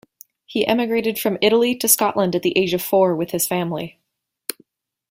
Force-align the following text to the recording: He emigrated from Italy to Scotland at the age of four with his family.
He 0.47 0.65
emigrated 0.65 1.19
from 1.19 1.37
Italy 1.43 1.75
to 1.75 1.87
Scotland 1.87 2.35
at 2.35 2.41
the 2.41 2.57
age 2.57 2.73
of 2.73 2.81
four 2.81 3.15
with 3.15 3.29
his 3.29 3.45
family. 3.45 3.99